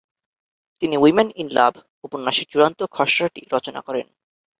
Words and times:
তিনি 0.81 0.95
women 0.97 1.29
in 1.35 1.47
love 1.51 1.73
উপন্যাসের 2.03 2.47
চূড়ান্ত 2.51 2.79
খসড়াটি 2.91 3.41
রচনা 3.53 3.81
করেন। 3.81 4.07